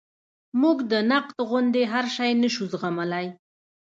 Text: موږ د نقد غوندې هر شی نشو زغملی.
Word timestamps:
موږ 0.61 0.77
د 0.91 0.93
نقد 1.11 1.37
غوندې 1.49 1.83
هر 1.93 2.05
شی 2.15 2.31
نشو 2.41 2.65
زغملی. 2.71 3.27